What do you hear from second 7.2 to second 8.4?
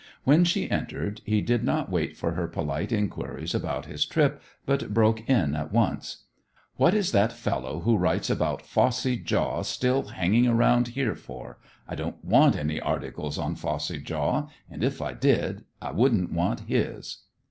fellow who writes